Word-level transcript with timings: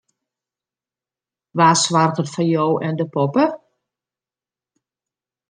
Wa 1.57 1.67
soarget 1.83 2.31
foar 2.33 2.49
jo 2.53 2.65
en 2.87 2.93
de 2.99 3.05
poppe? 3.13 3.45